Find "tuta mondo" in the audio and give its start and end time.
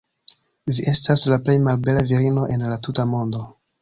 2.89-3.45